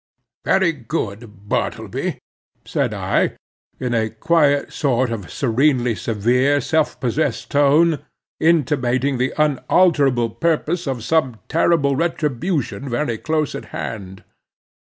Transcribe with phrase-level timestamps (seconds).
[0.43, 2.17] "Very good, Bartleby,"
[2.65, 3.37] said I,
[3.79, 7.99] in a quiet sort of serenely severe self possessed tone,
[8.39, 14.23] intimating the unalterable purpose of some terrible retribution very close at hand.